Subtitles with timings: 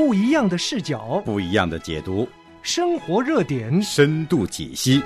[0.00, 2.26] 不一样的视角，不一样的解读，
[2.62, 5.02] 生活热点，深度解析。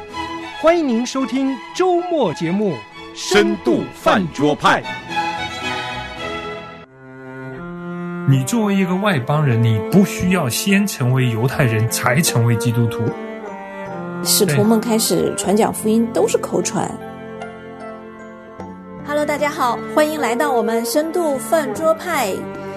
[0.60, 2.74] 欢迎您收听周末节目
[3.12, 4.80] 《深度饭桌派》。
[8.30, 13.02] 你作为一个外邦人，你不需要先成为犹太人才成为基督徒。
[14.22, 16.88] 使徒们开始传讲福音都是口传。
[19.04, 22.32] Hello，大家好，欢迎来到我们深度饭桌派，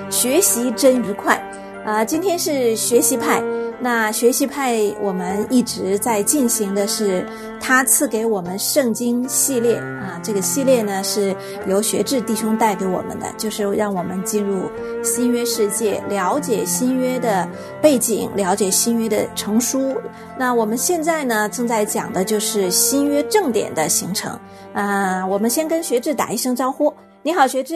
[0.09, 1.39] 学习真愉快。
[1.87, 3.41] 啊，今天是学习派。
[3.79, 7.25] 那学习派我们一直在进行的是
[7.61, 11.33] 他赐给我们圣经系列啊，这个系列呢是
[11.65, 14.69] 由学智弟兄带给我们的，就是让我们进入
[15.01, 17.47] 新约世界，了解新约的
[17.81, 19.95] 背景，了解新约的成书。
[20.37, 24.37] 那我们现在呢正在讲的就是新约正典的形成。
[24.73, 27.75] 啊，我们先跟学智打一声招呼，你好，学智。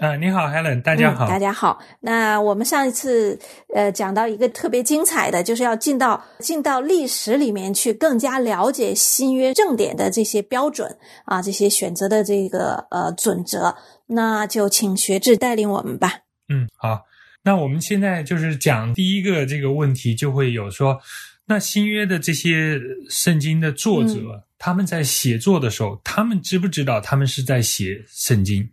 [0.00, 1.78] 啊，你好，Helen，大家好，大家好。
[2.00, 3.38] 那我们上一次
[3.74, 13.76] 呃讲到一个特别精彩的，就是要进到进到历史里面去，更加了解新约正典的这些标准啊，这些选择的这个呃准则。
[14.06, 16.14] 那就请学志带领我们吧。
[16.48, 17.02] 嗯，好。
[17.42, 20.98] 那我们现在就是讲第一个这个问题，就会有说，
[21.44, 24.14] 那新约的这些圣经的作者，
[24.58, 28.66] 他们在写作的时候，他们知不知道他们是在写圣经？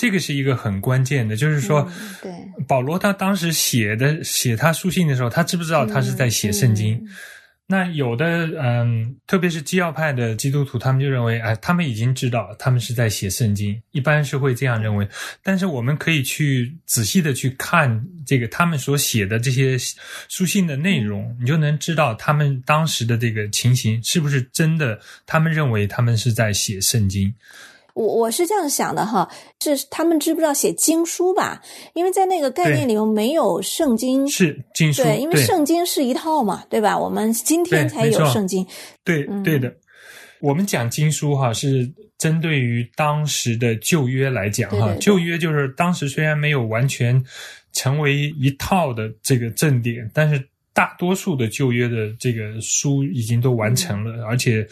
[0.00, 1.86] 这个是一个很关键的，就是说，
[2.22, 2.32] 对
[2.66, 6.98] 保罗他当时写的写他书信的时候，他知不知道他是在写圣经？
[7.66, 15.06] 那有的嗯，特别是基要派的基督徒，他们就认为，哎，他们已经知道他们是在写圣经，一般是会这样认为。
[15.42, 19.76] 但是我们可以去仔细的去看这个他们所写的这些
[20.30, 24.98] 书信的内容，你就能知道他们当时的这个情形是不是真的。
[25.26, 27.32] 他们认为他们是在写圣经。
[27.94, 29.28] 我我是这样想的哈，
[29.60, 31.60] 是他们知不知道写经书吧？
[31.94, 36.98] 因为在那个概念里头没有圣经，是经书，对，因为圣经是一套嘛，对吧？
[36.98, 38.66] 我们今天才有圣经，
[39.04, 39.74] 对对的。
[40.40, 47.22] 我们讲经书哈，是针对于当时的旧约来讲哈，旧约就是当时虽然没有完全
[47.72, 50.42] 成为一套的这个正典，但是
[50.72, 54.66] 大多数的旧约的这个书已经都完成了，而且。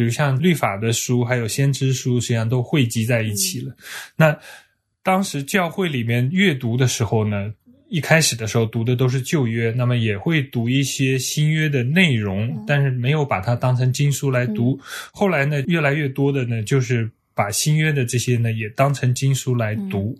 [0.00, 3.76] 比如像律法的书，还有先知书，实际上都汇集在一起了。
[4.16, 4.34] 那
[5.02, 7.52] 当时教会里面阅读的时候呢，
[7.90, 14.80] 一开始的时候读的都是旧约，那么也会读一些新约的内容，但是没有把它当成经书来读。
[15.12, 20.18] 后来呢，越来越多的呢，就是把新约的这些呢也当成经书来读。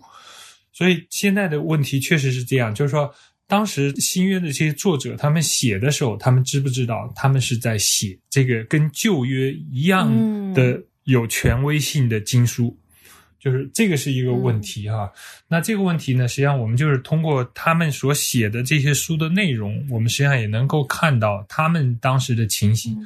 [0.71, 3.11] 所以现在的问题确实是这样，就是说。
[3.51, 10.09] 当时新约的这些作者，他们写的时候，他们知不知道他们是在写这个跟旧约一样
[10.53, 12.73] 的有权威性的经书？
[13.37, 15.11] 就是这个是一个问题哈。
[15.49, 22.97] 那这个问题呢，实际上我们就是通过他们所写的这些书的内容，我们实际上也能够看到他们当时的情形。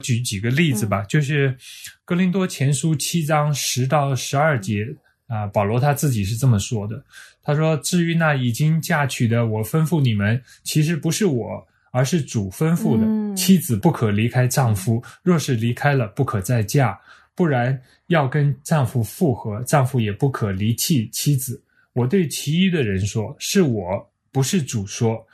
[0.00, 1.50] 举几个例子吧，就是
[2.04, 4.86] 《哥林多前书》七章十到十二节
[5.26, 7.02] 啊，保罗他自己是这么说的。
[7.42, 13.36] 他说：“至于那已经嫁娶的，我吩咐你们，其实不是我，而是主吩咐的。
[13.36, 16.98] 妻子不可离开丈夫，若是离开了，不可再嫁，
[17.34, 19.62] 不然要跟丈夫复合。
[19.64, 21.60] 丈夫也不可离弃妻子。
[21.92, 25.24] 我对其余的人说，是我不是主说。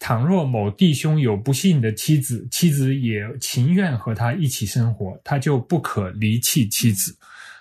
[0.00, 7.16] 倘若某弟兄有不幸的妻子，妻子也情愿和他一起生活，他就不可离弃妻子。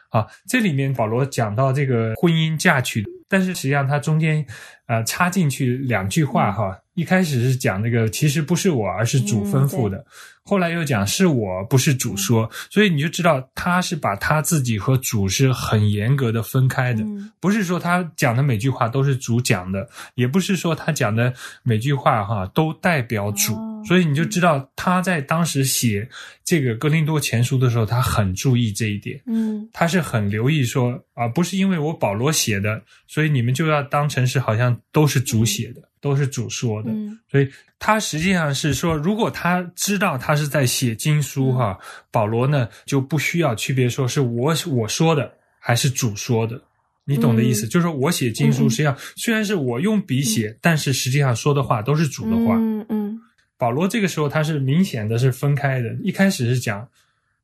[0.09, 4.45] 啊，这里面保罗讲到这个婚姻嫁娶。”但是实际上，他中间，
[4.85, 6.79] 呃，插进去两句话哈。
[6.97, 10.03] 一开始是讲那个，其实不是我，而是主吩咐的。
[10.41, 17.03] 后来又讲是我不是主说，所以你就知道他是把他自己和主是很严格的分开的，
[17.39, 21.31] 不是说他讲的每句话都是主讲的，也不是说他讲的
[21.61, 23.55] 每句话哈都代表主，
[23.85, 26.09] 所以你就知道他在当时写
[26.43, 35.83] 这个哥林多前书的时候，他很注意这一点，嗯，他是很留意说啊，不是因为我保罗写的，所以你们就要当成是好像都是主写的。
[36.07, 36.89] 都是主说的，
[37.29, 41.77] 所以他实际上是说，如果他知道他是在写经书哈，
[42.09, 46.61] 保罗呢就不需要区别说是我我说的还是主说的，
[47.03, 47.67] 你懂的意思？
[47.67, 52.55] 就是说我写经书，实际上虽然是我用笔写，但是实际上说的话都是主的话。
[52.55, 53.19] 嗯嗯，
[53.57, 56.87] 保罗这个时候他是明显的是分开的，一开始是讲。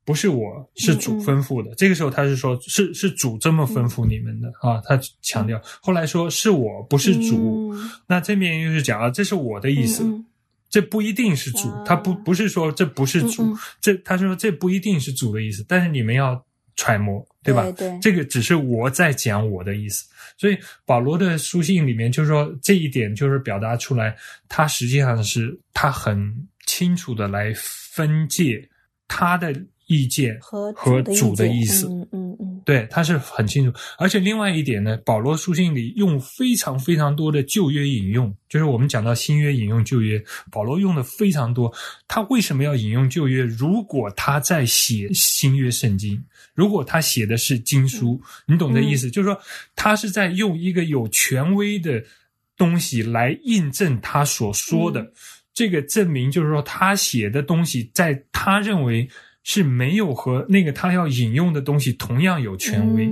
[0.04, 5.60] 不是我是主吩咐的，这个时候他是说，是是主这么吩咐你们的啊，他强调。
[5.80, 7.74] 后来说是我不是主，
[8.06, 10.04] 那这边又是讲啊，这是我的意思，
[10.68, 16.44] 这不一定是主，他不不是说这不是主，这他说这不一定是主的意思，但是你们要
[16.76, 17.62] 揣摩，对吧？
[17.72, 17.98] 对对。
[18.00, 20.04] 这个只是我在讲我的意思。
[20.36, 24.14] 所以保罗的书信里面，就是说这一点就是表达出来，
[24.48, 26.34] 他实际上是他很
[26.66, 28.68] 清楚的来分界
[29.06, 29.54] 他的
[29.86, 31.86] 意见和和主主的意思。
[31.88, 33.78] 嗯嗯嗯，对，他是很清楚。
[33.98, 41.72] 而且另外一点呢，保罗书信里用非常非常多的旧约引用，就是我们讲到新约引用旧约，保罗用的非常多。
[42.08, 43.42] 他为什么要引用旧约？
[43.42, 46.22] 如果他在写新约圣经，
[46.54, 49.10] 如果他写的是经书，你懂这意思？
[49.10, 49.38] 就是说，
[49.76, 52.02] 他是在用一个有权威的
[52.56, 55.00] 东西来印证他所说的。
[55.02, 55.12] 嗯
[55.54, 59.08] 这个证明就是说，他写的东西在他认为
[59.44, 63.04] 是没有和那个他要引用的东西同样有权威。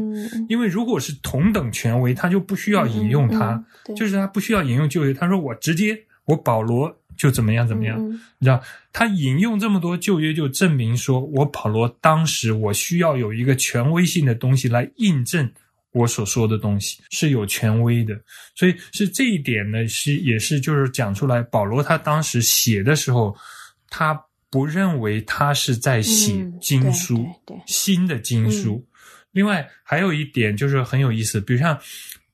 [0.49, 3.63] 因为如果是同等权威，他就不需要引用他，
[3.95, 5.15] 就是他不需要引用旧约。
[5.15, 8.03] 他说我直接我保罗就怎么样怎么样，
[8.39, 8.61] 你知道？
[8.93, 15.51] 他引用这么多旧约，就证明说我保罗当时我需要有一个权威性的东西来印证
[15.93, 18.19] 我所说的东西是有权威的，
[18.55, 23.37] 所以是这一点呢，是也是就是讲出来，保罗他当时写的时候，
[23.91, 24.19] 他
[24.53, 28.87] 不认为他是在写嗯经书，对对对新的经书。
[29.31, 31.81] 另外还有一点就是很有意思，比如像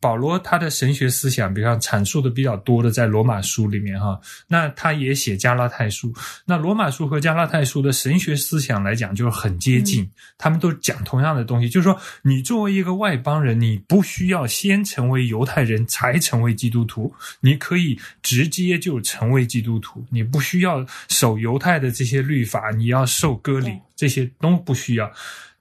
[0.01, 6.15] 保罗他的神学思想，比如像阐述的比较多的在罗马书里面哈，那他也写加拉太书。
[6.45, 25.11] 那罗马书和加拉太书的神学思想来讲，就是很接近，他们都讲同样的东西，就是说你作为一个外邦人，你不需要先成为犹太人才成为基督徒，你可以直接就成为基督徒，你不需要守犹太的这些律法，你要受割礼，这些都不需要。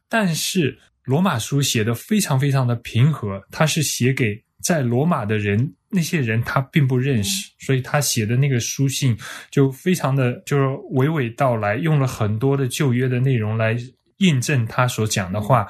[0.09, 9.17] 但是罗马书写的非常非常的平和，他是写给在罗马的人，那些人他并不认识，所以他写的那个书信
[9.49, 13.77] 就非常的就是娓娓道来，用了很多的旧约的内容来
[14.17, 15.65] 印证他所讲的话。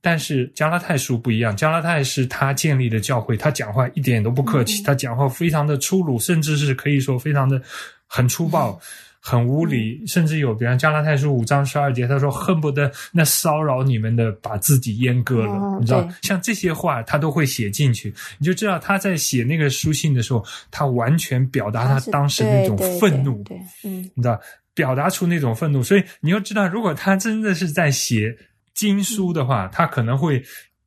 [0.00, 7.60] 但是加拉太书不一样，加拉太是他建立的教会，他讲话一点都不客气，嗯他讲话非常的粗鲁，甚至是可以说非常的
[8.06, 8.80] 很粗暴。
[9.28, 24.08] 很无理，甚至有，比方加拉太书五章十二节，他说恨不得那骚扰你们的把自己阉割了，哦你知道，像这些话他都会写进去，你就知道他在写那个书信的时候，他完全表达他当时那种愤怒，对，对嗯。
[24.14, 24.40] 你知道，
[24.74, 28.32] 表达出那种愤怒，所以你要知道，如果他真的是在写
[28.74, 30.40] 经书的话，他可能会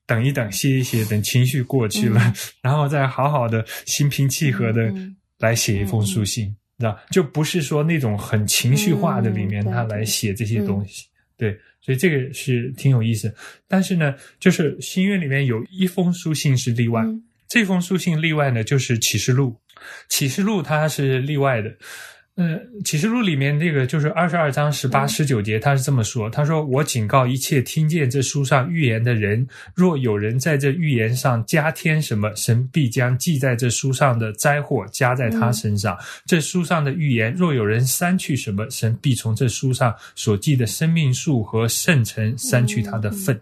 [0.05, 2.33] 等一等，歇一歇，等情绪过去了，嗯。
[2.61, 4.93] 然后再好好的心平气和的
[5.39, 11.05] 来写一封书信，知道，就不是说那种很情绪化的里面他来写这些东西，
[11.37, 13.33] 对，所以这个是挺有意思。
[13.67, 19.55] 但是呢，就是新约里面有一封书信是例外，嗯这封书信例外呢，就是启示录。
[20.07, 21.75] 启示录它是例外的。
[22.39, 25.09] 呃，启示录里面这个就是二十二章十八、嗯。
[25.09, 29.45] 十九节，他是这么说：“他说，我警告一切听见这书上预言的人，
[29.75, 35.93] 若有人在这预言上加添什么，神必将记在这书上的灾祸加在他身上；
[36.25, 43.37] 这书上的预言，若有人删去什么，神必从这书上所记的生命树和圣城删去他的份。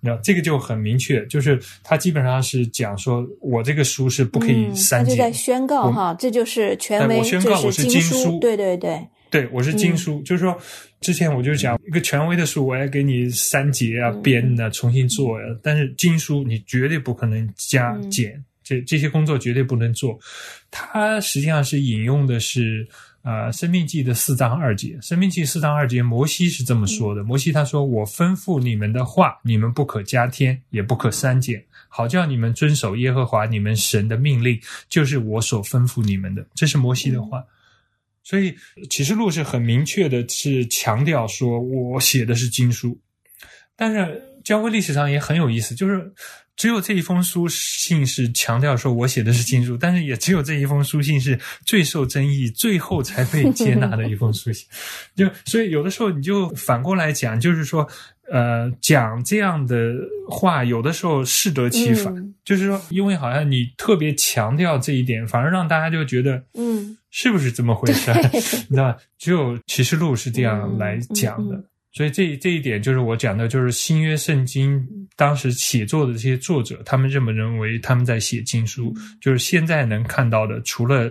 [0.00, 5.16] 那这个就很明确，就是他基本上是讲说，我这个书是不可以嗯删减。
[5.16, 9.96] 他就在宣告哈，这就是权威，宣告这我是经经书，对对对，对，我是经嗯。
[9.96, 10.56] 书，就是说，
[11.00, 18.10] 之前我就讲一个权威的书，我要给你删节啊、嗯编啊、重新做呀、但是经书你绝对不可能加嗯。
[18.10, 20.18] 减，这这些工作绝对不能做。
[20.70, 22.86] 它实际上是引用的是
[23.22, 36.46] 呃《生命记》的四章二节，《生命记》四章二节，摩西是这么说嗯的：摩西他说：“我吩咐你们的话，你们不可加添，也不可删减。”好叫你们遵守耶和华你们神的命令，就是我所吩咐你们的。
[36.54, 37.42] 这是摩西的话。
[38.22, 38.54] 所以
[38.90, 42.98] 启示录是很明确的，是强调说我写的是经书。
[43.74, 46.12] 但是教会历史上也很有意思，就是
[46.58, 54.66] 只有这一封书信是强调说我写的是经书， 但是也只有这一封书信是最受争议、最后才被接纳的一封书信。
[55.16, 57.88] 就所以有的时候你就反过来讲，就是说。
[58.30, 59.94] 呃，讲这样的
[60.28, 68.20] 话，有的时候适得其反，嗯就是说，因为好像你特别强调这一点，反而让大家就觉得，嗯，是不是这么回事儿？
[68.68, 71.56] 你知道，只有启示录是这样来讲的。
[71.56, 78.94] 嗯嗯所以这这一点就是我讲的，就是新约圣经当时写作的这些作者，他们认不认为他们在写经书？
[79.20, 81.10] 就是现在能看到的，除了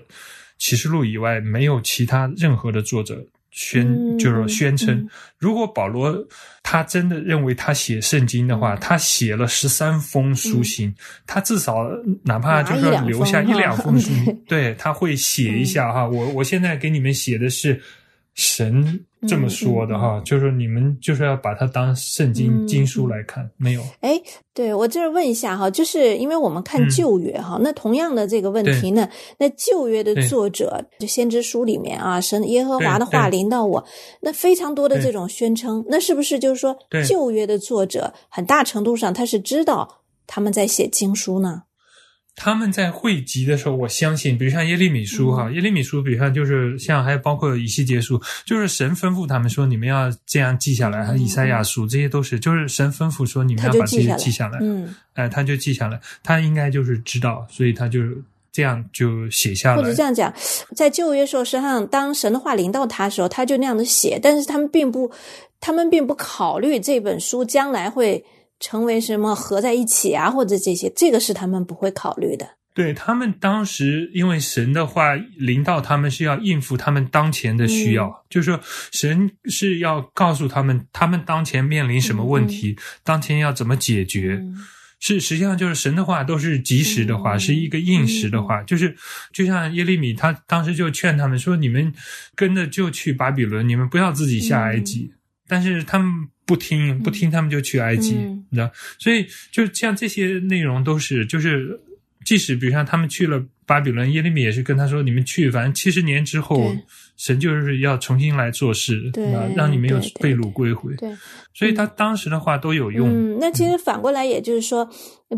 [0.58, 6.16] 启示录以外，没有其他任何的作者宣，嗯就是宣称，嗯如果保罗
[6.64, 10.94] 他真的认为他写圣经的话，嗯他写了十三封书信，
[11.26, 11.90] 他至少
[12.24, 14.12] 哪怕就是留下一两封书，
[14.48, 16.08] 对，他会写一下哈。
[16.08, 17.82] 我我现在给你们写的是
[18.38, 23.82] 神这么说的哈，就是你们就是要把它当圣经经书来看，没有。
[24.01, 24.22] 哎，
[24.53, 33.84] 对我这儿问一下哈，就是因为我们看旧约哈，那同样的这个问题呢，那旧约的作者就先知书里面啊，神耶和华的话临到我，
[34.22, 36.77] 那非常多的这种宣称，那是不是就是说
[37.08, 41.63] 旧约的作者很大程度上他是知道他们在写经书呢？
[42.39, 51.03] 他们在汇集的时候，我相信，比如像耶利米书哈，耶利米书，比如像就是像还有包括以西结书，就是神吩咐他们说，你们要这样记下来。
[51.03, 54.60] 还有以赛亚书，这些都是就是神吩咐说，你们要把这些记下来。
[54.62, 58.01] 嗯，哎，他就记下来，他应该就是知道，所以他就
[58.51, 59.77] 这样就写下来。
[59.77, 60.32] 或者这样讲，
[60.75, 65.12] 在旧约时候，实际上当神的话临到他的时候，他就那样的写，但是他们并不，
[65.60, 68.24] 他们并不考虑这本书将来会。
[68.60, 72.48] 成为什么合在一起啊，或者这些，这个是他们不会考虑的。
[72.74, 78.60] 对他们当时，因为神的话临到他们是要应付他们当前的需要，就是说
[78.92, 84.44] 神是要告诉他们，他们当前面临什么问题，当前要怎么解决。
[85.00, 88.64] 是实际上就是神的话都是及时的话，是一个应时的话。
[88.64, 88.96] 就是
[89.32, 91.94] 就像耶利米他当时就劝他们说：“你们
[92.36, 95.12] 跟着就去巴比伦，你们不要自己下埃及。”
[95.48, 96.27] 但是他们。
[96.48, 98.72] 不听不听，他们就去埃及，你知道？
[98.98, 101.77] 所以就像这些内容都是，就是
[102.24, 106.74] 即使比如像他们去了巴比伦，耶利米也是跟他说：“你们去，反正七十年之后，
[107.18, 111.12] 神就是要重新来做事，对，让你没有被掳归回。”对，
[111.54, 113.10] 所以他当时的话都有用。
[113.10, 114.88] 嗯，那其实反过来，也就是说，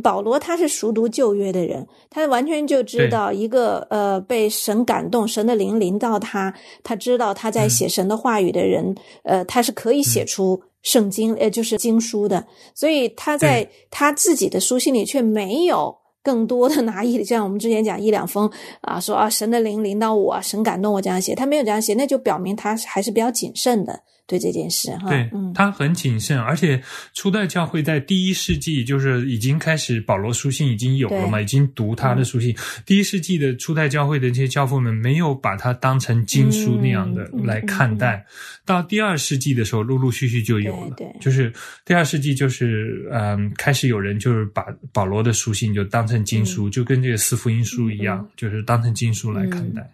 [0.04, 10.62] 保罗他是熟读旧约的人，他完全就知道一个呃被神感动、神的灵临到他，他知道他在写神的话语的人，呃，他是可以写出。
[10.82, 18.50] 圣经，呃，就是经书的，所以他在他自己的书信里却没有更多的拿一，就像我们之前讲一两封
[18.82, 24.02] 啊，说啊，神的灵领到我，神感动我这样写，他没有这样写，那就表明他还是比较谨慎的。
[24.30, 26.80] 对这件事哈，对，他很谨慎，而且
[27.16, 32.56] 初代教会在第一世纪就是已经开始保罗书信已经有了嘛，已经读他的书信。
[32.86, 38.24] 第一世纪的初代教会的这些教父们没有把它当成经书那样的来看待，
[38.68, 40.94] 到第二世纪的时候，陆陆续续就有了。
[40.96, 41.52] 对，就是
[41.84, 49.90] 第二世纪就是嗯，开始有人就是把保罗的书信就当成经书，就跟这个四福音书一样，就是当成经书来看待。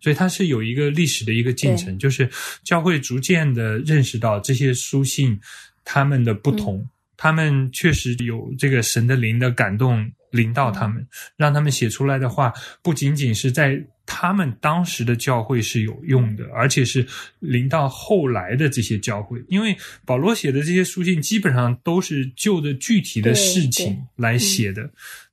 [0.00, 2.28] 所以它是有一个历史的一个进程，就是
[2.64, 5.38] 教会逐渐的认识到这些书信
[5.84, 12.52] 他们的不同，他们确实有这个神的灵的感动临到他们，让他们写出来的话
[12.82, 17.06] 不仅仅是在他们当时的教会是有用的，而且是
[17.38, 24.90] 临到后来的这些教会，因为保罗写的这些书信基本上都是就着具体的事情来写的。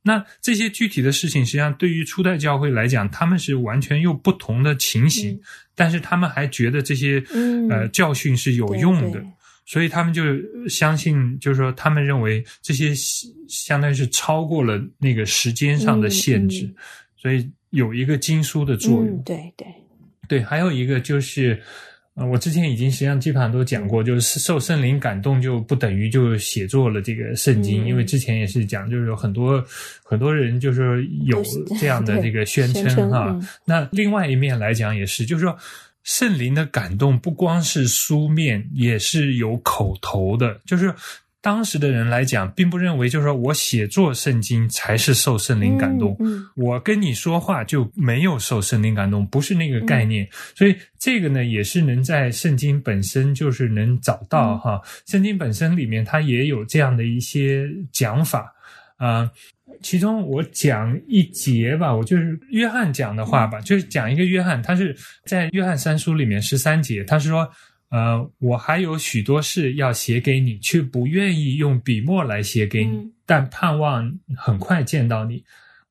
[0.08, 5.38] 那这些具体的事情，实际上对于初代教会来讲，他们是完全又不同的情形，
[5.76, 7.22] 但是他们还觉得这些
[7.70, 9.22] 呃教训是有用的，
[9.66, 10.24] 所以他们就
[10.70, 12.96] 相信，就是说，他们认为这些
[13.50, 16.74] 相当于是超过了那个时间上的限制，
[17.18, 19.22] 所以有一个经书的作用。
[19.24, 19.68] 对对。
[20.28, 21.62] 对，还有一个就是。
[22.18, 29.64] 呃，我之前已经实际上基本上都讲过，就是受圣灵感动就不等于就写作了这个圣经，因为之前也是讲，就是有很多
[30.04, 31.44] 很多人就是有
[31.80, 33.40] 这样的这个宣称哈。
[33.64, 35.56] 那另外一面来讲也是，就是说
[36.04, 40.94] 圣灵的感动不光是书面，也是有口头的，就是。
[41.40, 46.18] 当时的人来讲，并不认为就是说我写作圣经才是受圣灵感动，
[46.56, 50.28] 我跟你说话就没有受圣灵感动，不是那个概念。
[50.56, 58.52] 所以这个呢，也是能在圣经本身就是能找到哈，圣经本身里面它也有这样的一些讲法
[58.98, 59.30] 啊。
[59.82, 67.48] 其中我讲一节吧，我就是约翰讲的话吧，就是讲一个约翰，他是在约翰三书里面十三节，他是说。
[67.90, 75.42] 呃，我还有许多事要写给你，却不愿意用笔墨来写给你，但盼望很快见到你，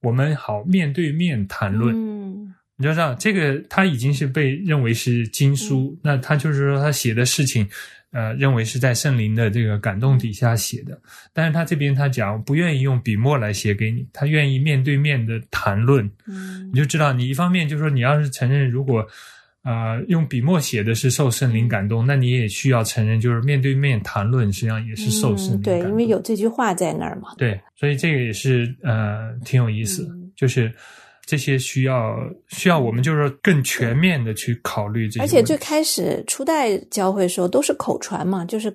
[0.02, 1.94] 我们好面对面谈论。
[1.96, 7.66] 嗯，你知道这个他已经是被认为是经书，那他就是说他写的事情，
[8.10, 11.00] 呃，认为是在圣灵的这个感动底下写的。
[11.32, 16.04] 但是他这边他讲不愿意用笔墨来写给你，他愿意面对面的谈论。
[16.26, 19.08] 嗯，你就知道，你一方面就是说你要是承认如果。
[19.66, 25.82] 啊，用笔墨写的是受圣灵感动，那你也需要承认，就是面对面谈论，实际上也是受圣灵感动。
[25.82, 27.34] 对，因为有这句话在那儿嘛。
[27.36, 30.72] 对，所以这个也是呃挺有意思，就是
[31.24, 35.20] 这些需要需要我们就是更全面的去考虑这些。
[35.20, 38.72] 而且最开始初代教会时候都是口传嘛，就是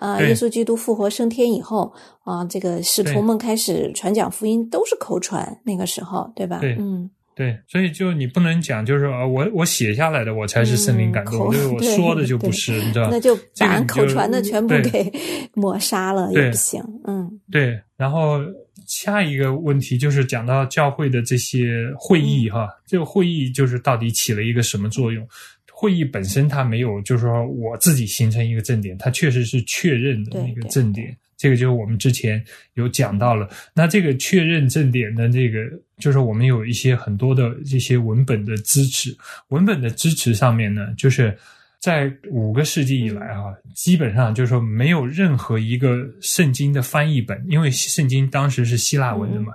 [0.00, 1.92] 呃耶稣基督复活升天以后
[2.24, 6.58] 啊，这个使徒们开始传讲福音都是口传，那个时候对吧？
[6.58, 7.10] 对，嗯。
[7.34, 13.08] 对，所以就你不能讲，就是啊，我我写下来的我才是圣灵感动，就是我说的就不是，你知道？
[13.10, 15.10] 那就把这个口传的全部给
[15.54, 16.82] 抹杀了也不行。
[17.06, 18.40] 嗯对，然后
[18.86, 25.26] 下一个问题就是讲到教会的这些会议哈，这个会议就是到底起了一个什么作用？
[25.72, 31.16] 会议本身它没有，就是说我自己形成一个正点，它确实是确认的那个正点。
[31.42, 32.40] 这个就是我们之前
[32.74, 33.48] 有讲到了。
[33.74, 35.58] 那这个确认正点的这个，
[35.98, 39.12] 就是我们有一些很多的这些文本的支持。
[39.48, 41.36] 文本的支持上面呢，就是
[41.80, 49.52] 在五个世纪以来啊，基本上就是说没有任何一个圣经的翻译本，因为圣经当时是希腊文的嘛。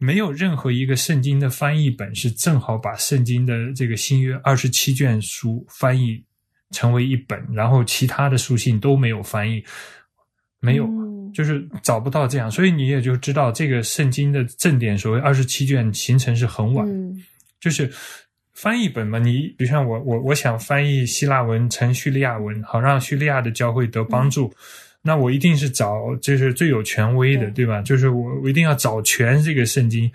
[0.00, 6.22] 没有任何一个圣经的翻译本是正好把圣经的这个新约二十七卷书翻译
[6.70, 9.64] 成为一本，然后其他的书信都没有翻译，
[10.60, 17.22] 没有，嗯就是找不到这样，所以你也就知道这个圣经的正典所谓二十七卷形成是很晚，嗯
[17.60, 17.90] 就是
[18.54, 24.52] 翻译本嘛，你比如像我我我想翻译希腊文成叙利亚文，好让叙利亚的教会得帮助。
[25.00, 27.80] 那我一定是找就是最有权威的，对对吧？
[27.82, 30.10] 就是我我一定要找全这个圣经。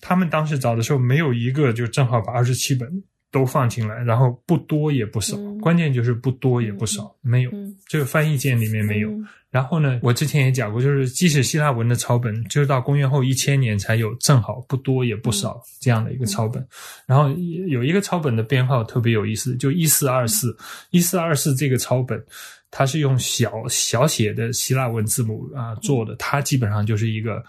[0.00, 2.88] 他们当时找的时候，没有一个就正好把二十七本
[3.32, 5.58] 都放进来，然后不多也不少，嗯。
[5.58, 7.50] 关键就是不多也不少，没有。
[7.52, 7.74] 嗯。
[7.88, 9.10] 这个翻译件里面没有。
[9.10, 9.26] 嗯。
[9.50, 16.66] 然后呢，我之前也讲过，就是即使希腊文的抄本，就是到公元后一千年才有，正好不多也不少这样的一个抄本。
[17.06, 17.28] 然后
[17.68, 20.56] 有一个抄本的编号特别有意思，就一四二四，
[20.90, 22.22] 一四二四这个抄本，
[22.70, 27.44] 它是用小小写的希腊文字母啊做的，它基本上就是一个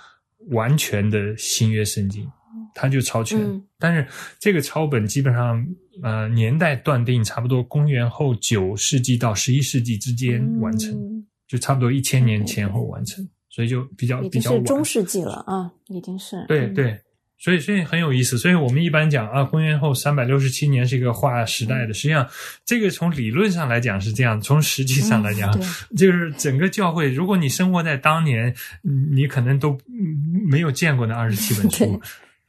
[0.50, 2.30] 完全的新约圣经，
[2.74, 3.40] 它就超全。
[3.40, 4.08] 嗯但是
[4.40, 5.66] 这个抄本基本上
[6.02, 10.92] 呃年代断定差不多公元后九世纪到十一世纪之间完成。
[10.94, 17.00] 嗯就差不多一千年前后完成，所以就比较比较是中世纪了啊，已经是嗯对对，
[17.38, 18.40] 所以所以很有意思。
[18.40, 21.94] 所以我们一般讲啊，公元后三百六十七年是一个划时代的。
[21.94, 22.28] 实际上，
[22.66, 25.62] 这个从理论上来讲是这样，从实际上来讲，嗯
[25.96, 28.48] 就是整个教会，如果你生活在当年，
[28.84, 32.02] 嗯你可能都嗯没有见过那二十七本 书。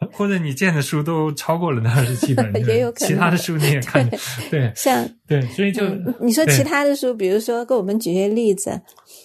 [0.13, 4.09] 或者你见的书都超过了那二十七本， 也有可能其他的书你也看，
[4.51, 8.81] 对像对，所以就、嗯你说其他的书，比如说给我们举些例子，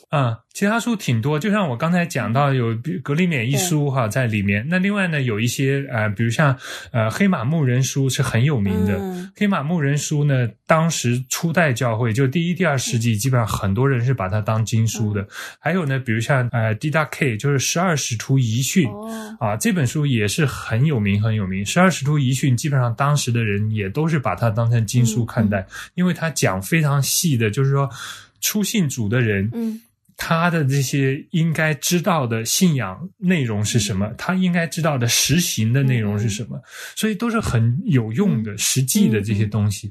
[0.10, 4.65] 啊、其他书挺多，就像我刚才讲到有比格里勉一书哈在里面。
[4.67, 6.58] 那另外呢，有一些呃，比如像
[6.91, 8.98] 呃黑马牧人书是很有名的。
[8.98, 15.28] 嗯黑马牧人书呢，当时初代教会就第一、第二世纪，基本上很多人是把它当经书嗯的。
[15.60, 18.89] 还有呢，比如像呃 D 大 K，就是十二使徒遗训。
[18.89, 21.63] 哦，啊，这本书也是很有名，很有名。
[21.65, 27.89] 十二使徒遗训，基本上当时的人也都是把它当成经书看待，因为它讲非常细的，就是说
[28.41, 29.80] 初信主的人，嗯
[30.21, 36.62] 他的这些应该知道的信仰内容是什么，他应该知道的实行的内容是什么，
[36.93, 39.89] 所以都是很有用的、实际的这些东西。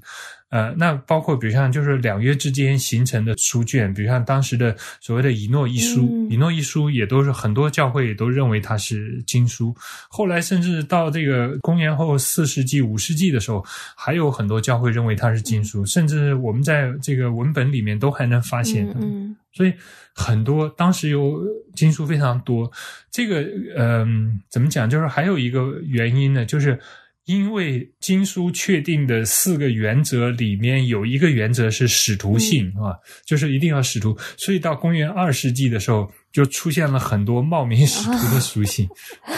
[0.51, 9.75] 呃，那包括比如像就是两约之间形成的书卷，比如像当时的所谓的以诺一书，嗯以诺一书也都是很多教会也都认为它是经书。
[10.09, 13.63] 后来甚至到这个公元后四世纪、五世纪的时候，
[13.95, 18.87] 还有很多教会认为它是经书，甚至我们在这个文本里面都还能发现。
[18.99, 19.75] 嗯所以
[20.15, 21.43] 很多当时有
[21.75, 22.71] 经书非常多，
[23.11, 23.45] 这个
[23.77, 24.89] 嗯、怎么讲？
[24.89, 26.79] 就是还有一个原因呢，就是
[27.25, 32.95] 因为经书确定的四个原则里面有一个原则是使徒性、啊，
[33.27, 36.09] 就是一定要使徒，所以到公元二世纪的时候。
[36.31, 38.89] 就出现了很多冒名使徒的书信，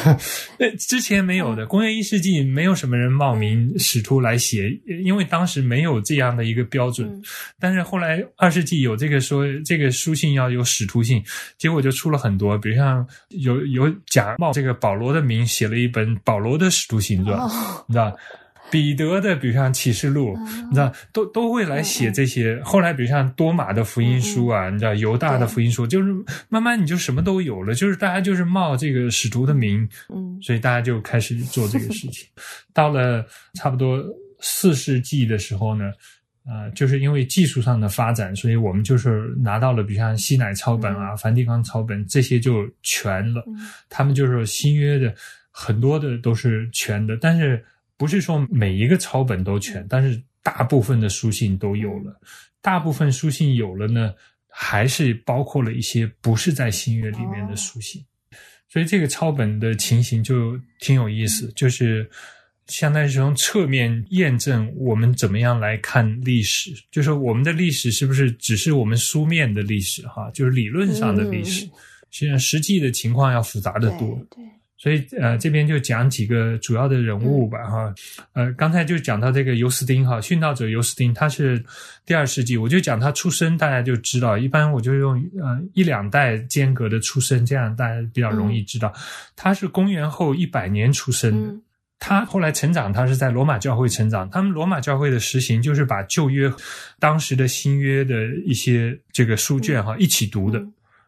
[0.59, 1.66] 那之前没有的。
[1.66, 4.68] 公元一世纪没有什么人冒名使徒来写，
[5.05, 7.09] 因为当时没有这样的一个标准。
[7.09, 7.22] 嗯
[7.59, 11.22] 但是后来二世纪有这个说这个书信要有使徒性，
[11.59, 17.50] 结果就出了很多，比如像有有假冒这个保罗的名写了一本保罗的使徒行传，哦
[17.87, 18.16] 你知道。
[18.70, 22.61] 彼得的，比如像启示录，嗯你知道，都都会来写这些。
[22.62, 26.14] 后来，比如像多马的福音书啊，你知道，犹大的福音书，就是
[26.48, 30.38] 慢慢你就什么都有了，就是大家就是冒这个使徒的名，嗯。
[30.40, 32.26] 所以大家就开始做这个事情。
[32.72, 34.02] 到了差不多
[34.40, 35.92] 四世纪的时候呢，
[36.46, 43.44] 呃，就是因为技术上的发展，所以我们就是拿到了，比如像西乃抄本啊、梵蒂冈抄本这些就全了。
[43.48, 43.56] 嗯。
[43.88, 45.14] 他们就是新约的
[45.50, 47.62] 很多的都是全的，但是
[48.01, 52.19] 不是说每一个抄本都全，但是大部分的书信都有了。
[52.63, 54.15] 大部分书信有了呢，
[54.49, 58.03] 还是包括了一些不是在新月里面的书信。
[58.71, 62.09] 所以这个抄本的情形就挺有意思，就是
[62.69, 71.71] 相当于是从侧面验证我们怎么样来看历史，就是我们的历史是不是只是我们书面的历史哈，就是理论上的历史，嗯
[72.11, 74.19] 实际上实际的情况要复杂的多。
[74.31, 74.51] 对对，
[74.83, 77.95] 所以呃，这边就讲几个主要的人物吧，哈，
[78.33, 81.62] 呃，刚才就讲到这个尤斯丁哈，殉道者尤斯丁，他是
[82.07, 88.90] 第二世纪，我就讲他出生，大家就知道，一般我就用呃一两代间隔的出生，这样大家比较容易知道，
[89.37, 91.31] 他是公元后一百年出生。
[91.47, 91.61] 的。
[92.03, 94.27] 他后来成长，他是在罗马教会成长。
[94.31, 96.51] 他们罗马教会的实行就是把旧约、
[96.99, 100.59] 当时的新约的一些这个书卷哈一起读的，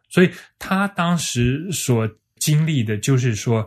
[0.07, 2.07] 所以他当时所
[2.43, 3.65] 经历的就是说，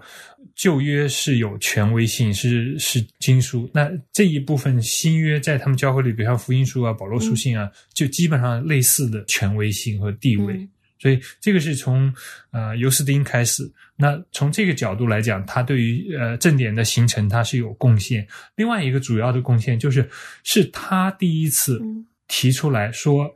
[0.55, 3.71] 旧约是有权威性，是是经书。
[3.73, 10.69] 那这一部分新约在他们教会里，比如像福音书啊、保罗书信啊，就基本上类似的权威性和地位。
[10.99, 12.15] 所以这个是从
[12.51, 13.63] 呃尤斯丁开始。
[13.97, 18.29] 那从这个角度来讲，他对于呃正典的形成他是有贡献。
[18.57, 20.07] 另外一个主要的贡献就是，
[20.45, 21.81] 是他第一次
[22.29, 23.35] 提出来说，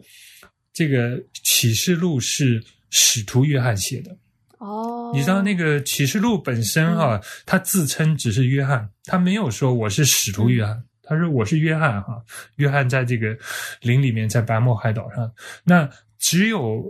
[0.70, 4.14] 这个启示录是使徒约翰写的。
[4.60, 12.22] 哦，你知道那个启示录本身哈，他自称只是约翰，他没有说我是使徒约翰，他说我是约翰哈。
[12.56, 13.36] 约翰在这个
[13.80, 15.32] 林里面，在白沫海岛上，
[15.64, 16.84] 那只有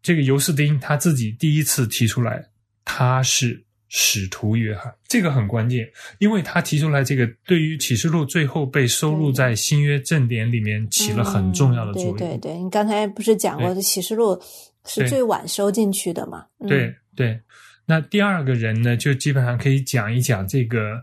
[0.00, 2.46] 这个尤斯丁他自己第一次提出来。
[2.88, 12.16] 他是使徒约翰，这个很关键，因为他提出来这个，对于启示录最后被收录在新约正典里面起了很重要的作用。
[12.16, 14.40] 对对对，你刚才不是讲过，启示录
[14.84, 16.46] 是最晚收进去的嘛？
[16.66, 17.40] 对对。
[17.86, 21.00] 那第二个人呢，就基本上可以讲一讲这个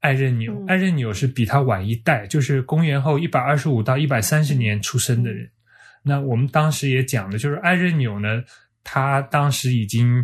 [0.00, 0.62] 艾任纽。
[0.68, 5.48] 艾任纽是比他晚一代，就是公元后一百二十五到一百三十年出生的人。
[6.02, 8.44] 那我们当时也讲的，就是艾任纽呢，
[8.84, 10.22] 他当时已经。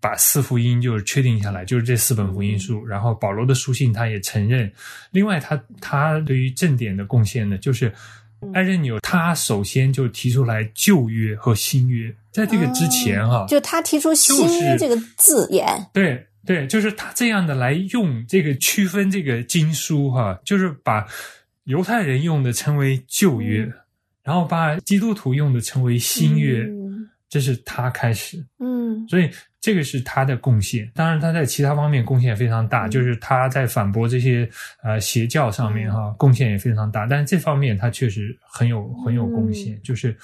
[0.00, 2.84] 把四福音就是确定下来，就是这四本福音书。
[2.84, 4.70] 然后保罗的书信他也承认。
[5.10, 7.92] 另外，他他对于正典的贡献呢，就是
[8.52, 21.04] 艾任纽他首先就提出来旧约和新约，在这个之前哈，就他提出新约这个字眼，对对，就是他这样的来用这个区分这个经书哈，就是把
[21.64, 23.68] 犹太人用的称为旧约，
[24.22, 26.64] 然后把基督徒用的称为新约，
[27.28, 29.30] 这是他开始，嗯，所以。
[29.58, 34.48] 这个是他的贡献，当然他在其他方面贡献非常大，就是他在反驳这些
[34.80, 37.04] 呃邪教上面哈贡献也非常大。
[37.04, 40.16] 但是这方面他确实很有很有贡献，就是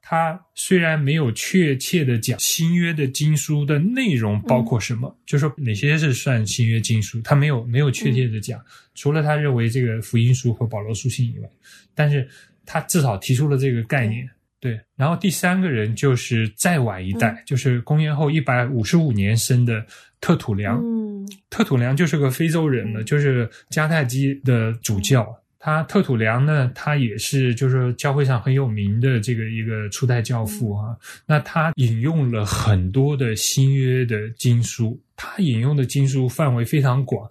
[0.00, 8.64] 他虽然没有确切的讲新约的经书的内容包括什么，就说哪些是算新约经书，他没有没有确切的讲，
[8.94, 11.48] 除了他认为这个福音书和保罗书信以外，
[11.96, 12.28] 但是
[12.64, 14.30] 他至少提出了这个概念。
[14.64, 19.84] 对，然后第三个人就是再晚一代，就是公元后一百五十五年生的
[20.22, 20.80] 特土良。
[20.82, 25.28] 嗯，特土良就是个非洲人呢，就是迦太基的主教。
[25.58, 30.96] 他特土良呢，他也是就是教会上很有名的这个一个初代教父啊。
[31.26, 37.30] 那他引用了很多的新约的经书，他引用的经书范围非常广。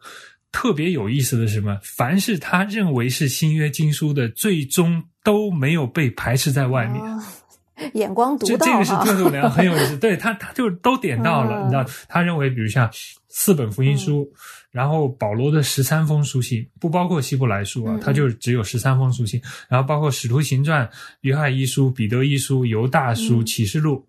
[0.52, 1.80] 特别有意思的是什么？
[1.82, 7.01] 凡是他认为是新约经书的，最终都没有被排斥在外面。
[7.93, 9.97] 眼光独到，这个是特土良很有意思。
[9.97, 11.63] 对他，他就都点到了。
[11.63, 12.89] 你知道，他认为，比如像
[13.29, 14.31] 四本福音书，
[14.69, 19.41] 然后保罗的十三封书信，不包括希伯来书啊，他就只有十三封书信。
[19.67, 20.88] 然后包括使徒行传、
[21.21, 24.05] 约翰一书、彼得一书、犹大书、启示录。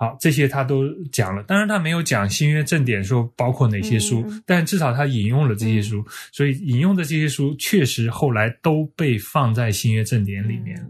[0.00, 10.80] 好，这些他都讲了，当然他没有讲新约正典说包括哪些书，但至少他引用了这些书，所以引用的这些书确实后来都被放在新约正典里面。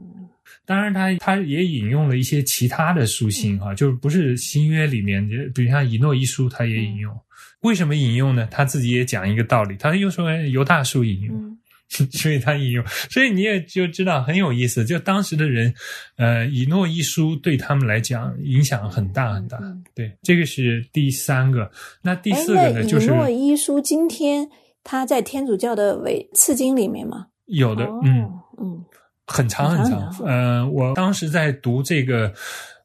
[0.66, 7.18] 当然，他他也引用了一些其他的书信哈，就是不是新约里面，比如像以诺一书，他也引用。
[7.61, 8.47] 为什么引用呢？
[8.51, 11.59] 他自己也讲一个道理，他又说犹大书引用。
[11.88, 14.85] 所以他引用，所以你也就知道很有意思。
[14.85, 15.72] 就当时的人，
[16.16, 19.59] 呃，以诺一书对他们来讲影响很大很大。
[19.94, 21.70] 对，这个是第三个。
[22.03, 22.85] 那第四个呢？
[22.85, 24.48] 就是以诺一书今天
[24.85, 27.27] 他在天主教的伪次经里面吗？
[27.46, 28.85] 有的，嗯嗯，
[29.27, 30.27] 很长很长。
[30.27, 32.33] 呃，我当时在读这个，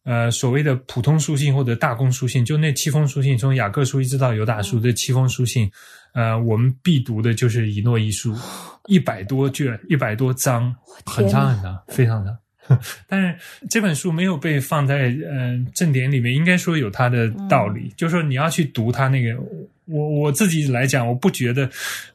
[0.04, 5.72] 呃，所谓的普通书信或者大公书信，就那七封书信，从雅各书一直到犹大书这七封书信。
[6.14, 8.36] 呃，我们必读的就是《以诺一书
[8.88, 12.38] 》，一百多卷，一百多章，很长很长，非常长。
[13.08, 13.36] 但是
[13.70, 17.92] 这本书没有被放在嗯正典里面，应该说有它的道理。
[17.98, 19.36] 就是说你要去读它那个，
[19.86, 21.70] 我我自己来讲，我不觉得，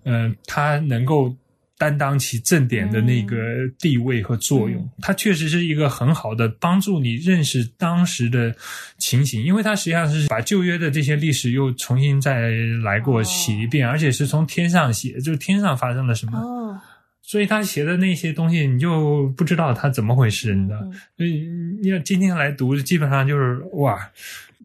[0.04, 1.34] 嗯，它能够。
[1.78, 3.36] 担当起正点的那个
[3.78, 8.54] 地位和作用，它确实是一个很好的帮助你认识当时的
[8.98, 12.50] 情形，因为它实际上是把旧约的这些历史又重新再
[12.82, 16.80] 来过写一遍，而且是从天上写，就是天上发生了什么，
[17.22, 20.80] 所以他写的那些东西你就不知道他怎么回事，你知道？
[21.16, 21.46] 所以
[21.80, 24.10] 你要今天来读，基本上就是哇。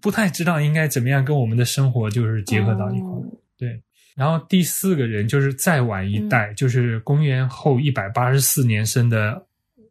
[0.02, 3.10] 不太知道应该怎么样跟我们的生活就是结合到一块
[3.58, 3.82] 对，
[4.16, 9.46] 然后第四个人就是再晚一代，嗯就是公元后一百八十四年生的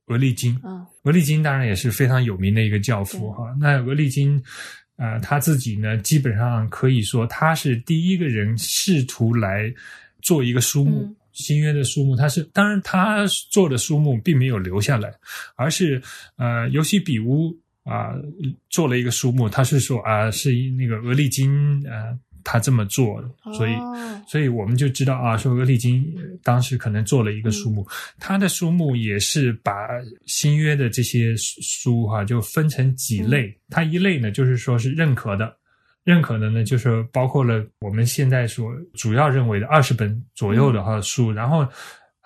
[0.07, 0.59] 俄利金。
[0.65, 3.53] 嗯俄利金当然也是非常有名的一个教父哈。
[3.61, 4.41] 那俄利金，
[4.97, 9.73] 呃，他自己呢，基本上可以说他是第一个人试图来
[10.21, 11.03] 做一个书目。
[11.03, 15.11] 嗯新约的书目，他是当然他做的书目并没有留下来，
[15.57, 15.99] 而是
[16.37, 17.51] 呃尤西比乌
[17.85, 18.13] 啊、
[18.69, 21.51] 做了一个书目，他是说啊、是那个俄利金
[21.89, 22.13] 啊、
[22.45, 23.99] 他这么做的，所以哦。
[24.29, 27.87] 所以我们就知道啊，说俄利金呃当时可能做了一个书目，
[28.21, 29.89] 他的书目也是把
[30.27, 35.57] 新约的这些书哈、就分成几类，它一类呢就是说是认可的。
[36.05, 41.67] 认可的呢，就是包括了我们现在所主要认为的二十本左右的哈书，然后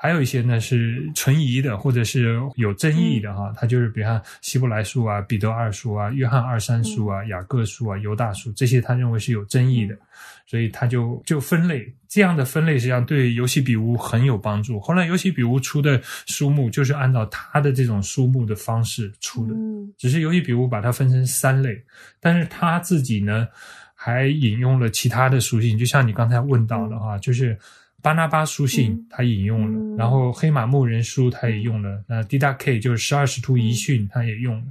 [0.06, 3.52] 还有一些呢是存疑的，或者是有争议的哈。
[3.56, 9.98] 它就是比方希伯来书啊、彼得二书啊、约翰二三书啊、雅各书啊、犹大书这些，他认为是有争议的，
[10.46, 11.92] 所以他就就分类。
[12.08, 14.78] 这样的分类实际上对游戏比乌很有帮助。
[14.78, 19.54] 后来游戏比乌出的书目就是按照他的这种书目的方式出的。
[19.54, 21.82] 嗯只是游戏比乌把它分成三类，
[22.20, 23.48] 但是他自己呢
[23.94, 27.58] 还引用了其他的书信，就像你刚才问到的哈，就是
[28.06, 34.66] 巴拿巴书信嗯他引用了，嗯然后黑马牧人书他也用了，那 D 大 K 就是十二使徒遗训他也用了。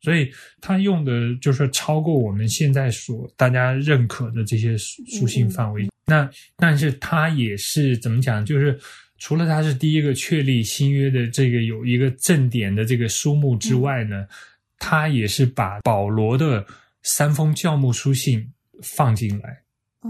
[0.00, 5.88] 所以他用的就是超过我们现在所大家认可的这些书书信范围。
[6.06, 8.46] 那但是他也是怎么讲？
[8.46, 8.78] 就是
[9.18, 14.28] 除了他是第一个确立新约的这个有一个正典的这个书目之外呢，
[14.78, 16.64] 他也是把保罗的
[17.02, 18.48] 三封教牧书信
[18.80, 19.63] 放进来，嗯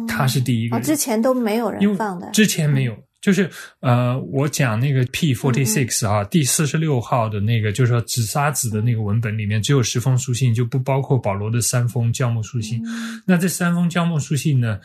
[0.09, 3.48] 他是第一个哦，之前都没有人放的，之前没有，就是
[3.80, 12.83] 呃，我讲那个 P forty six 啊，第四十六号的那个，就是说紫砂子的那个文本里面，只有十封书信，就不包括保罗的三封教牧书信。
[12.87, 13.22] 嗯。
[13.26, 14.78] 那这三封教牧书信呢，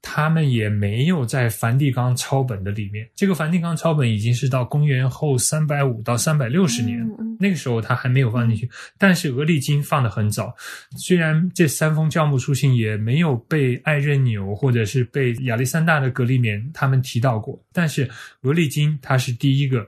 [0.00, 3.08] 他们也没有在梵蒂冈抄本的里面。
[3.14, 7.04] 这个梵蒂冈抄本已经是到公元后三百五到三百六十年，
[7.38, 8.68] 那个时候他还没有放进去。
[8.96, 10.54] 但是俄利金放的很早，
[10.96, 18.08] 虽然这三封教牧书信也没有被艾任纽或者是被亚历山大的格里勉他们提到过，但是
[18.42, 19.86] 俄利金他是第一个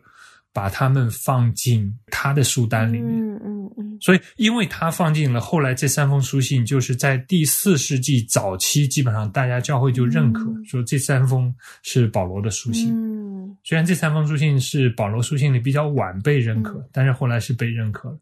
[0.53, 3.21] 把他们放进他的书单里面。
[3.21, 12.91] 嗯嗯嗯所以，因为他放进了后来这三封书信，就是在第四世纪早期，基本上大家教会就认可、嗯说这三封是保罗的书信。
[12.95, 18.19] 嗯虽然这三封书信是保罗书信里比较晚被认可，嗯但是后来是被认可了。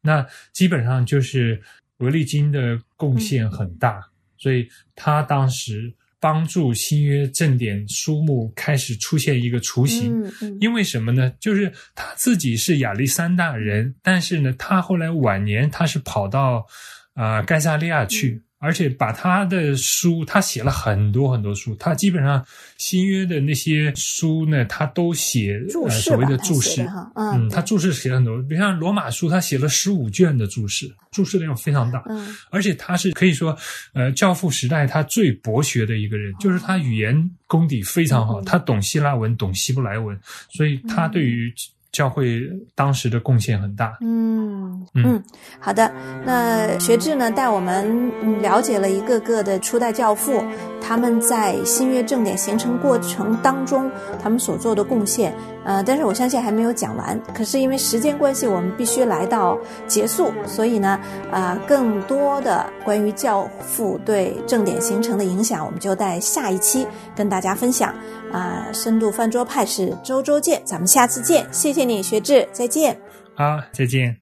[0.00, 1.60] 那基本上就是
[1.98, 4.00] 俄利金的贡献很大，
[4.36, 5.92] 所以他当时
[6.26, 10.24] 帮助新约正典书目开始出现一个雏形。
[10.24, 11.32] 嗯嗯因为什么呢？
[11.38, 16.66] 就是他自己是亚历山大人，但是呢，他后来晚年他是跑到
[17.14, 22.44] 啊、呃盖萨利亚去，嗯而且把他的书，他写了很多很多书，他基本上
[22.78, 27.48] 新约的那些书呢，他都写呃所谓的注释哈嗯。
[27.50, 32.02] 他注释写了很多，比如像罗马书，他写了十五卷的注释，注释量非常大。
[32.08, 32.34] 嗯。
[32.50, 33.56] 而且他是可以说，
[33.92, 41.52] 呃，教父时代他最博学的一个人，就是他语言功底非常好，嗯他懂希腊文，懂希伯来文，所以他对于
[41.96, 42.42] 教会
[42.74, 43.96] 当时的贡献很大。
[44.02, 45.22] 嗯嗯嗯，
[45.58, 45.90] 好的。
[46.26, 50.44] 那学智呢，带我们嗯了解了一个个的初代教父，
[50.78, 53.90] 他们在新约正典形成过程当中，
[54.22, 55.34] 他们所做的贡献。
[55.64, 57.18] 呃，但是我相信还没有讲完。
[57.34, 61.00] 可是因为时间关系，我们必须来到结束，所以呢，
[61.32, 67.94] 呃，更多的关于教父对正典形成的影响，我们就在下一期跟大家分享。
[68.32, 71.46] 啊、深度饭桌派是周周见，咱们下次见。
[71.52, 73.00] 谢谢你，学志，再见。
[73.34, 74.16] 好，再见。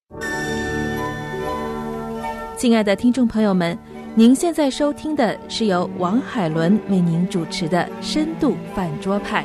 [2.57, 3.77] 亲爱的听众朋友们，
[4.15, 9.45] 您现在收听的是由王海伦为您主持的《深度饭桌派》。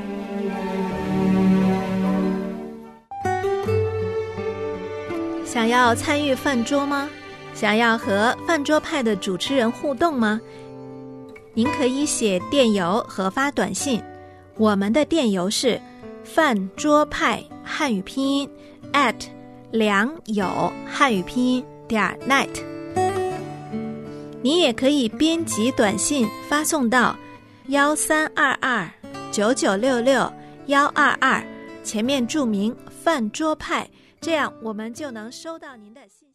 [5.45, 7.09] 想要参与饭桌吗？
[7.53, 10.39] 想要和饭桌派的主持人互动吗？
[11.55, 14.01] 您可以写电邮和发短信，
[14.55, 15.81] 我们的电邮是
[16.23, 18.49] 饭桌派汉语拼音
[18.93, 19.15] at
[19.71, 22.49] 良友汉语拼音点 net。
[24.41, 27.15] 你也可以编辑短信发送到
[27.67, 28.89] 幺三二二
[29.31, 30.31] 九九六六
[30.65, 31.43] 幺二二，
[31.83, 33.87] 前面注明饭桌派。
[34.19, 36.28] 这样我们就能收到您的信。